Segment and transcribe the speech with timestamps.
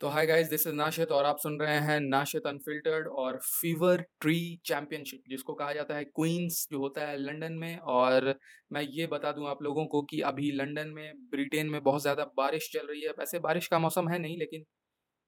[0.00, 4.02] तो hi guys this is Nashit और आप सुन रहे हैं नाशित अनफिल्टर्ड और फीवर
[4.20, 4.34] ट्री
[4.66, 8.34] चैंपियनशिप जिसको कहा जाता है क्वींस जो होता है लंदन में। और
[8.72, 12.24] मैं ये बता दूँ आप लोगों को कि अभी लंदन में ब्रिटेन में बहुत ज़्यादा
[12.36, 14.64] बारिश चल रही है। वैसे बारिश का मौसम है नहीं, लेकिन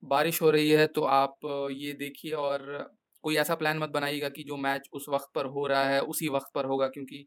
[0.02, 1.36] बारिश हो रही है तो आप
[1.72, 2.66] ये देखिए और
[3.24, 6.28] कोई ऐसा प्लान मत बनाइएगा कि जो मैच उस वक्त पर हो रहा है, उसी
[6.30, 7.26] वक्त पर होगा, क्योंकि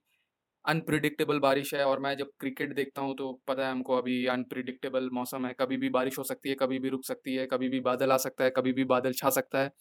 [0.66, 5.10] अनप्रिडिक्टेबल बारिश है और मैं जब क्रिकेट देखता हूँ तो पता है हमको अभी अनप्रिडिक्टेबल
[5.14, 7.80] मौसम है। कभी भी बारिश हो सकती है, कभी भी रुक सकती है, कभी भी
[7.82, 9.72] बादल आ सकता है, कभी भी बादल छा सकता है।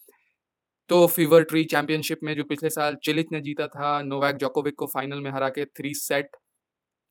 [0.89, 4.85] तो फीवर ट्री चैंपियनशिप में जो पिछले साल चिलिच ने जीता था नोवैक जोकोविक को
[4.87, 6.35] फाइनल में हरा के थ्री सेट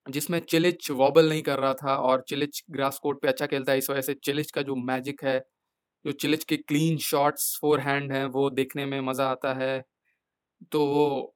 [0.07, 3.79] जिसमें चिलिच वॉबल नहीं कर रहा था और चिलिच ग्रास कोर्ट पे अच्छा खेलता है,
[3.79, 5.39] इस वजह से चिलिच का जो मैजिक है,
[6.05, 9.83] जो चिलिच के क्लीन शॉट्स फोर हैंड हैं, वो देखने में मज़ा आता है।
[10.73, 11.35] तो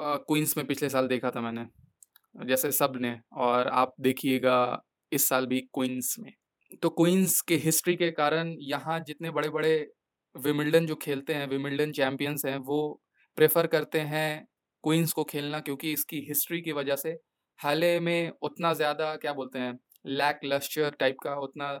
[0.00, 1.66] क्वींस में पिछले साल देखा था मैंने,
[2.34, 6.32] जैसे सबने और आप देखिएगा इस साल भी क्वींस में।
[6.82, 9.76] तो क्वींस के हिस्ट्री के कारण यहाँ जितने बड़े बड़े
[10.34, 13.00] विमिल्डन जो खेलते हैं विमिल्डन चैम्पियंस हैं, वो
[13.38, 14.46] प्रेफर करते हैं
[14.84, 17.10] क्वींस को खेलना क्योंकि इसकी हिस्ट्री की वजह से
[17.58, 21.72] हाल में उतना ज़्यादा क्या बोलते हैं लैक लस्चर टाइप का उतना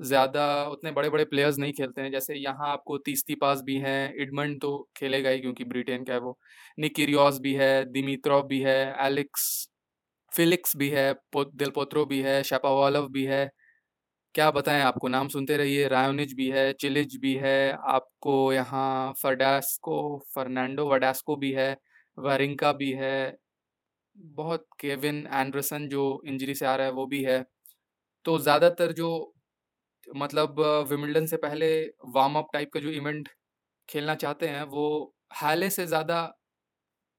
[0.00, 4.14] ज़्यादा उतने बड़े बड़े प्लेयर्स नहीं खेलते हैं। जैसे यहाँ आपको तीसती पास भी हैं
[4.22, 6.38] इडमंड तो खेलेगा ही क्योंकि ब्रिटेन का है वो।
[6.78, 9.68] निकिरियोस भी है दिमित्रोव भी है एलेक्स
[10.32, 13.48] फिलिक्स भी है पो, दिलपोत्रो भी है शेपावालव भी है।
[14.34, 15.08] क्या बताएँ आपको?
[15.08, 19.96] नाम सुनते रहिए। रायोनिज भी है चिलिज भी है आपको यहाँ फर्डास्को
[20.34, 21.76] फर्नांडो वडास्को भी है
[22.18, 23.36] वरिंका भी है।
[24.16, 27.44] बहुत केविन एंडरसन जो इंजरी से आ रहा है वो भी है।
[28.24, 29.31] तो ज़्यादातर जो
[30.08, 31.68] मतलब विमिल्डन से पहले
[32.10, 33.28] वार्म अप टाइप का जो इवेंट
[33.88, 36.22] खेलना चाहते हैं, वो हाले से ज़्यादा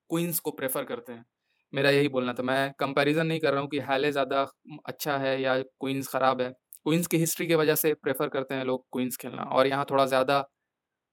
[0.09, 1.25] क्वींस को प्रेफर करते हैं।
[1.73, 4.41] मेरा यही बोलना था। मैं कंपैरिजन नहीं कर रहा हूँ कि हाले ज़्यादा
[4.87, 6.49] अच्छा है या क्वींस ख़राब है।
[6.85, 10.05] क्वींस की हिस्ट्री की वजह से प्रेफर करते हैं लोग क्वींस खेलना। और यहाँ थोड़ा
[10.07, 10.39] ज़्यादा,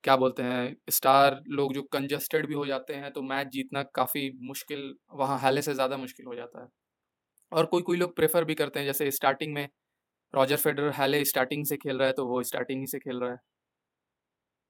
[0.04, 4.30] क्या बोलते हैं, स्टार लोग जो कंजस्टेड भी हो जाते हैं तो मैच जीतना काफ़ी
[4.42, 6.68] मुश्किल, वहाँ हाले से ज़्यादा मुश्किल हो जाता है।
[7.52, 9.68] और कोई कोई लोग प्रेफर भी करते हैं, जैसे स्टार्टिंग में
[10.34, 13.30] रॉजर फेडरर हाले स्टार्टिंग से खेल रहा है तो वो स्टार्टिंग ही से खेल रहा
[13.32, 13.38] है।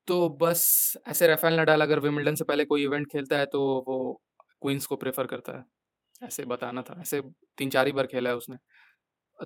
[0.09, 4.21] तो बस ऐसे राफेल नडाल अगर विमिल्टन से पहले कोई इवेंट खेलता है तो वो
[4.63, 5.65] क्वींस को प्रेफर करता है।
[6.23, 7.21] ऐसे बताना था, ऐसे
[7.59, 8.57] तीन चार ही बार खेला है उसने।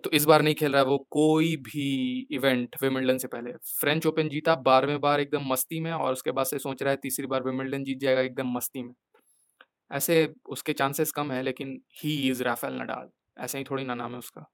[0.05, 4.07] तो इस बार नहीं खेल रहा है वो कोई भी इवेंट विमिल्टन से पहले। फ्रेंच
[4.07, 7.27] ओपन जीता, बारहवें बार एकदम मस्ती में, और उसके बाद से सोच रहा है तीसरी
[7.27, 8.95] बार विमिल्टन जीत जाएगा एकदम मस्ती में।
[9.93, 14.13] ऐसे उसके चांसेस कम है, लेकिन ही इज़ राफेल नडाल। ऐसे ही थोड़ी ना नाम
[14.13, 14.47] है उसका।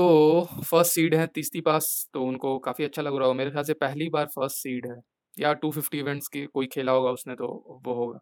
[0.00, 3.64] तो फ़र्स्ट सीड है, तीसरी पास तो उनको काफ़ी अच्छा लग रहा होगा। मेरे ख्याल
[3.64, 4.96] से पहली बार फ़र्स्ट सीड है।
[5.36, 7.46] या टू फिफ्टी इवेंट्स की कोई खेला होगा उसने तो
[7.86, 8.18] वो होगा।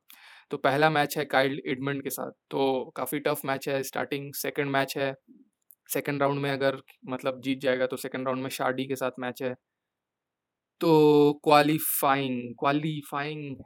[0.51, 4.71] तो पहला मैच है काइल्ड एडमंड के साथ। तो काफ़ी टफ मैच है स्टार्टिंग सेकंड
[4.71, 5.15] मैच है।
[5.89, 9.43] सेकंड राउंड में अगर मतलब जीत जाएगा तो सेकंड राउंड में शार्डी के साथ मैच
[9.43, 9.55] है।
[10.81, 10.91] तो
[11.45, 13.57] क्वालिफाइंग क्वालिफाइंग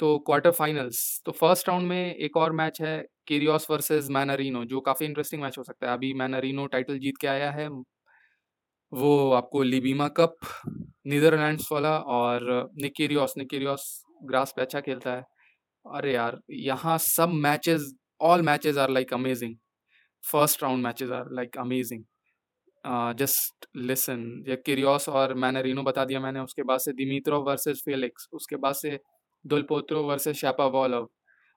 [0.00, 2.98] तो क्वार्टर फाइनल्स तो फ़र्स्ट राउंड में एक और मैच है
[3.28, 7.26] किरियोस वर्सेस मैनरिनो जो काफ़ी इंटरेस्टिंग मैच हो सकता है। अभी मैनरिनो टाइटल जीत के
[7.28, 7.68] आया है।
[8.92, 10.36] वो आपको लिबीमा कप
[11.06, 12.46] नीदरलैंड्स वाला और
[12.82, 13.84] निकिरियोस निकिरियोस
[14.22, 15.22] ग्रास पे अच्छा खेलता है।
[15.84, 19.54] अरे यार, यहाँ सब matches all matches are like amazing
[20.24, 22.04] first round matches are like amazing
[23.18, 28.28] just listen ये किरियोस और मैनरिनो बता दिया मैंने, उसके बाद से दिमित्रो वर्सेस फेलिक्स
[28.34, 28.98] उसके बाद से
[29.44, 31.08] दुलपोत्रो वर्सेस शापा वॉलव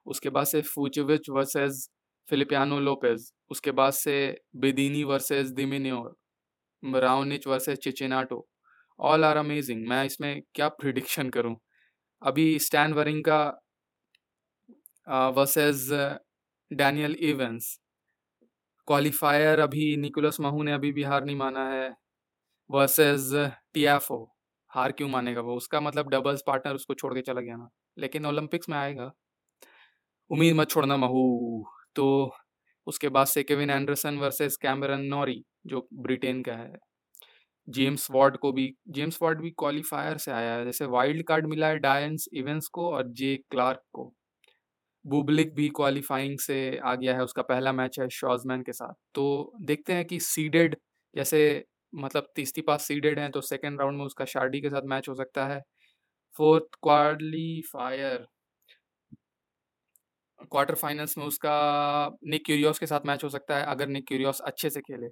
[0.06, 1.88] उसके बाद से फूचविच वर्सेस
[2.28, 4.16] फिलिपियानो लोपेज उसके बाद से
[4.56, 8.46] Bedene versus de Minaur Raonic versus Cecchinato
[9.00, 11.56] all are amazing मैं इसमें क्या प्रिडिक्शन करूँ?
[12.22, 12.92] अभी Stan
[13.24, 13.40] Wawrinka
[15.36, 15.88] versus
[16.70, 17.78] Daniel Evans
[18.88, 21.90] qualifier अभी निकोलस महू ने अभी भी हार नहीं माना है.
[22.70, 23.30] वर्सेस
[23.74, 24.31] टीएफओ
[24.72, 25.56] हार क्यों मानेगा वो?
[25.56, 27.68] उसका मतलब डबल्स पार्टनर उसको छोड़ के चला गया ना।
[27.98, 29.12] लेकिन ओलंपिक्स में आएगा।
[30.30, 31.64] उम्मीद मत छोड़ना महू।
[31.96, 32.32] तो
[32.86, 36.76] उसके बाद से Kevin Anderson versus Cameron Norrie, जो ब्रिटेन का है।
[37.68, 41.68] जेम्स वार्ड को भी, जेम्स वार्ड भी क्वालिफायर से आया है। जैसे वाइल्ड कार्ड मिला
[41.68, 44.14] है डायंस इवेंट्स को और जे क्लार्क को।
[45.06, 49.52] बुबलिक भी क्वालिफाइंग से आ गया है। उसका पहला मैच है शॉजमैन के साथ। तो
[49.60, 50.76] देखते हैं कि सीडेड,
[51.16, 55.08] जैसे मतलब तीसरी पास सीडेड हैं तो सेकेंड राउंड में उसका शार्डी के साथ मैच
[55.08, 55.60] हो सकता है।
[56.36, 58.26] फोर्थ क्वालिफायर
[60.42, 61.52] क्वार्टर फाइनल्स में उसका
[62.26, 65.08] निक क्यूरियोस के साथ मैच हो सकता है, अगर निक क्यूरियोस अच्छे से खेले।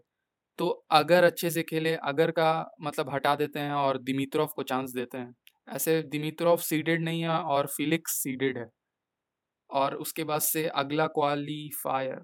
[0.59, 2.51] तो अगर अच्छे से खेले, अगर का
[2.83, 5.35] मतलब हटा देते हैं और दिमित्रोव को चांस देते हैं।
[5.69, 8.67] ऐसे दिमित्रोव सीडेड नहीं है और फिलिक्स सीडेड है।
[9.71, 12.21] और उसके बाद से अगला क्वालिफायर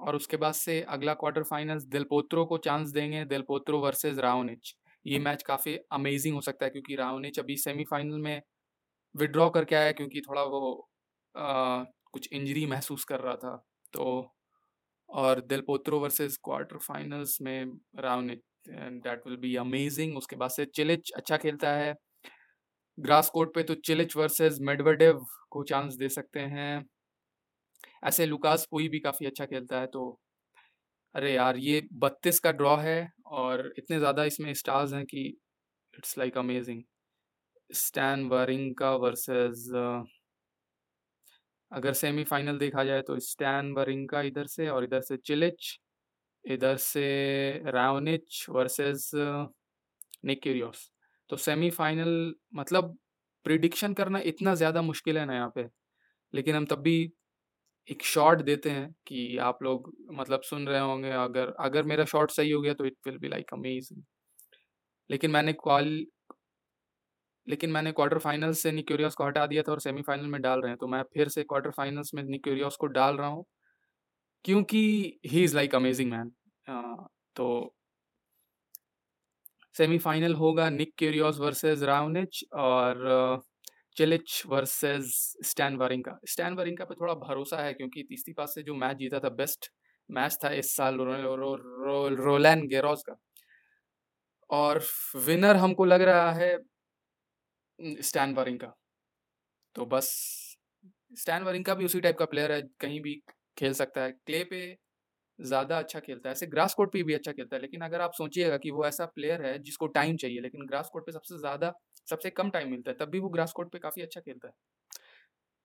[0.00, 4.74] और उसके बाद से अगला क्वार्टर फाइनल्स दिलपोत्रो को चांस देंगे दिल पोत्रो वर्सेस राउनिच
[5.04, 8.40] ये मैच काफ़ी अमेजिंग हो सकता है क्योंकि राउनिच अभी सेमीफाइनल में
[9.14, 10.88] विड्रॉ करके आया क्योंकि थोड़ा वो
[11.34, 13.56] आ, कुछ इंजरी महसूस कर रहा था।
[13.92, 14.04] तो
[15.08, 17.64] और दिल पोत्रो वर्सेस क्वार्टर फाइनल्स में
[18.00, 21.94] Raonic and that will be amazing उसके बाद से चिलिच अच्छा खेलता है।
[22.98, 26.84] ग्रास कोर्ट पे तो चिलिच वर्सेस मेडवेडेव को चांस दे सकते हैं।
[28.04, 30.20] ऐसे लुकास कोई भी काफ़ी अच्छा खेलता है तो
[31.14, 35.22] अरे यार, ये बत्तीस का ड्रॉ है और इतने ज़्यादा इसमें स्टार्स हैं कि
[35.94, 36.82] it's like amazing.
[37.70, 39.68] Stan Wawrinka versus
[41.72, 45.78] अगर सेमीफाइनल देखा जाए तो स्टैन वरिंका इधर से और इधर से चिलिच,
[46.44, 49.10] इधर से रावनिच वर्सेस
[50.24, 50.90] निक्यूरियोस
[51.30, 52.96] तो सेमीफाइनल मतलब
[53.46, 55.66] प्रिडिक्शन करना इतना ज़्यादा मुश्किल है ना यहाँ पे,
[56.34, 57.12] लेकिन हम तब भी
[57.90, 62.30] एक शॉट देते हैं कि आप लोग मतलब सुन रहे होंगे, अगर अगर मेरा शॉट
[62.30, 64.02] सही हो गया तो it will be like amazing
[65.10, 65.88] लेकिन मैंने क्वाल
[67.46, 70.70] लेकिन मैंने क्वार्टर फाइनल से निक्यूरियस को हटा दिया था और सेमीफाइनल में डाल रहे
[70.70, 73.44] हैं तो मैं फिर से क्वार्टर फाइनल्स में निक्यूरियस को डाल रहा हूँ,
[74.44, 74.80] क्योंकि
[75.26, 76.30] he is like amazing man
[77.36, 77.46] तो
[79.74, 83.40] सेमीफाइनल होगा निक क्यूरियोस वर्सेस राउनिच और
[83.96, 85.12] Cilic versus
[85.44, 89.20] Stan Wawrinka Stan Wawrinka पे थोड़ा भरोसा है क्योंकि तीसरी पास से जो मैच जीता
[89.20, 89.70] था बेस्ट
[90.08, 91.04] मैच था इस साल रो,
[91.36, 93.16] रो, रो, रोलैन गेरोज का।
[94.50, 94.80] और
[95.26, 96.56] विनर हमको लग रहा है
[98.02, 98.72] स्टैन वरिंका
[99.76, 100.08] तो बस
[101.12, 103.14] स्टैन वरिंका भी उसी टाइप का प्लेयर है कहीं भी
[103.58, 104.60] खेल सकता है। क्ले पे
[105.38, 108.12] ज़्यादा अच्छा खेलता है। ऐसे ग्रास कोर्ट पे भी अच्छा खेलता है लेकिन अगर आप
[108.14, 111.72] सोचिएगा कि वो ऐसा प्लेयर है जिसको टाइम चाहिए लेकिन ग्रास कोर्ट पे सबसे ज़्यादा
[112.10, 114.54] सबसे कम टाइम मिलता है, तब भी वो ग्रास कोर्ट पे काफ़ी अच्छा खेलता है।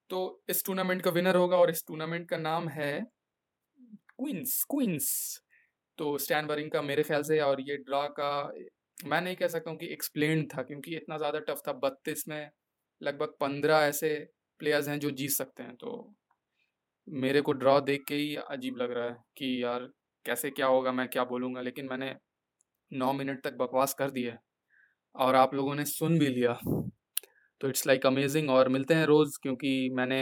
[0.10, 2.92] तो इस टूर्नामेंट का विनर होगा और इस टूर्नामेंट का नाम है
[4.12, 5.08] क्वींस क्वींस
[5.98, 8.52] तो स्टैन वरिंग का मेरे ख्याल से और ये ड्रा का,
[9.00, 12.50] मैं नहीं कह सकता हूँ कि एक्सप्लेन था, क्योंकि इतना ज़्यादा टफ था, बत्तीस में
[13.02, 14.10] लगभग पंद्रह ऐसे
[14.60, 16.14] प्लेयर्स हैं जो जीत सकते हैं। तो
[17.08, 19.88] मेरे को ड्रॉ देख के ही अजीब लग रहा है कि यार
[20.26, 22.16] कैसे क्या होगा, मैं क्या बोलूँगा, लेकिन मैंने
[22.92, 24.38] नौ मिनट तक बकवास कर दिया
[25.16, 26.58] और आप लोगों ने सुन भी लिया।
[27.62, 30.22] तो इट्स लाइक अमेजिंग और मिलते हैं रोज़ क्योंकि मैंने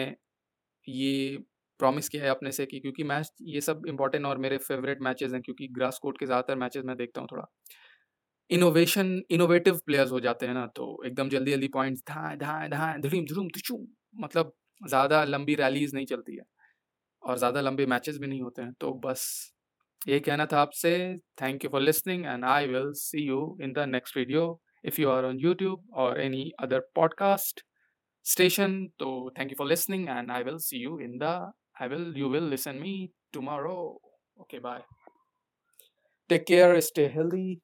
[0.88, 1.38] ये
[1.80, 5.32] प्रॉमिस किया है अपने से कि क्योंकि मैच ये सब इंपॉर्टेंट और मेरे फेवरेट मैचेस
[5.34, 7.46] हैं क्योंकि ग्रास कोर्ट के ज़्यादातर मैचेस मैं देखता हूँ थोड़ा।
[8.50, 12.98] इनोवेशन इनोवेटिव प्लेयर्स हो जाते हैं ना तो एकदम जल्दी जल्दी पॉइंट्स धाए धाए धाए,
[13.00, 13.50] धड़ीम, धुड़ूम
[14.16, 16.44] मतलब ज़्यादा लंबी रैलीज नहीं चलती है
[17.24, 19.26] और ज़्यादा लंबे मैचेस भी नहीं होते हैं। तो बस
[20.08, 20.92] ये कहना था आपसे।
[21.42, 24.46] Thank you for listening and I will see you in the next video
[24.84, 27.64] if you are on YouTube or any other podcast
[28.26, 29.08] station so
[29.38, 31.32] thank you for listening and i will see you in the,
[31.76, 32.92] i will, you will listen me
[33.34, 33.98] tomorrow.
[34.44, 34.84] Okay, bye.
[36.30, 37.60] Take care stay healthy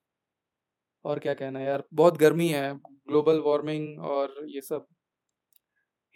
[1.06, 1.83] और क्या कहना है यार?
[1.94, 4.86] बहुत गर्मी है global warming और ये सब।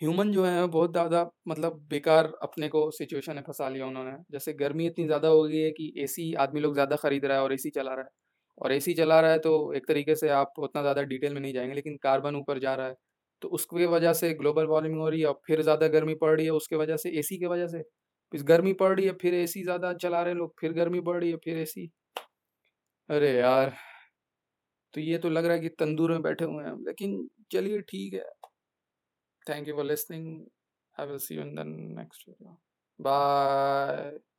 [0.01, 4.53] ह्यूमन जो है, बहुत ज़्यादा मतलब बेकार अपने को सिचुएशन में फंसा लिया उन्होंने। जैसे
[4.53, 7.53] गर्मी इतनी ज़्यादा हो गई है कि एसी आदमी लोग ज़्यादा खरीद रहा है और
[7.53, 8.09] एसी चला रहा है।
[8.57, 11.53] और एसी चला रहा है तो एक तरीके से आप उतना ज़्यादा डिटेल में नहीं
[11.53, 12.95] जाएँगे, लेकिन कार्बन ऊपर जा रहा है
[13.41, 16.45] तो उसकी वजह से ग्लोबल वार्मिंग हो रही है और फिर ज़्यादा गर्मी पड़ रही
[16.45, 17.81] है, उसके वजह से, एसी की वजह से
[18.33, 21.19] फिर गर्मी पड़ रही है, फिर एसी ज़्यादा चला रहे हैं लोग, फिर गर्मी बढ़
[21.21, 21.89] रही है, फिर एसी
[23.09, 23.73] अरे यार
[24.93, 28.13] तो ये तो लग रहा है कि तंदूर में बैठे हुए हैं लेकिन चलिए ठीक
[28.13, 28.29] है
[29.47, 30.27] thank you for listening.
[30.95, 32.59] I will see you in the next video.
[32.99, 34.32] Bye.